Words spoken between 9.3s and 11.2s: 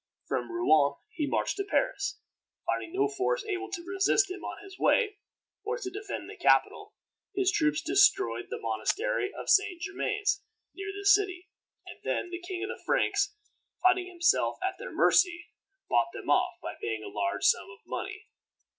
of St. Germain's, near the